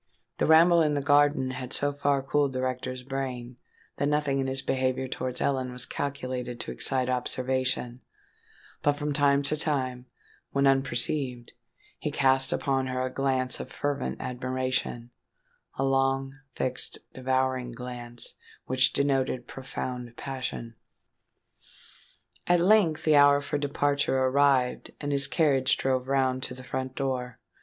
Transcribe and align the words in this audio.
The 0.39 0.47
ramble 0.47 0.81
in 0.81 0.95
the 0.95 1.01
garden 1.03 1.51
had 1.51 1.73
so 1.73 1.93
far 1.93 2.23
cooled 2.23 2.53
the 2.53 2.61
rector's 2.63 3.03
brain, 3.03 3.57
that 3.97 4.07
nothing 4.07 4.39
in 4.39 4.47
his 4.47 4.63
behaviour 4.63 5.07
towards 5.07 5.41
Ellen 5.41 5.71
was 5.71 5.85
calculated 5.85 6.59
to 6.59 6.71
excite 6.71 7.07
observation; 7.07 8.01
but, 8.81 8.93
from 8.93 9.13
time 9.13 9.43
to 9.43 9.55
time, 9.55 10.07
when 10.53 10.65
unperceived, 10.65 11.51
he 11.99 12.09
cast 12.09 12.51
upon 12.51 12.87
her 12.87 13.05
a 13.05 13.13
glance 13.13 13.59
of 13.59 13.71
fervent 13.71 14.17
admiration—a 14.19 15.83
long, 15.85 16.35
fixed, 16.55 16.97
devouring 17.13 17.71
glance, 17.71 18.37
which 18.65 18.93
denoted 18.93 19.47
profound 19.47 20.17
passion. 20.17 20.73
At 22.47 22.59
length 22.59 23.03
the 23.03 23.15
hour 23.17 23.39
for 23.39 23.59
departure 23.59 24.17
arrived; 24.17 24.93
and 24.99 25.11
his 25.11 25.27
carriage 25.27 25.77
drove 25.77 26.07
round 26.07 26.41
to 26.41 26.55
the 26.55 26.63
front 26.63 26.95
door. 26.95 27.39